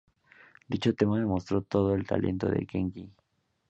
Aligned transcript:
Dicho 0.67 0.95
tema 0.95 1.19
demostró 1.19 1.61
todo 1.61 1.93
el 1.93 2.07
talento 2.07 2.49
de 2.49 2.65
Kenji. 2.65 3.13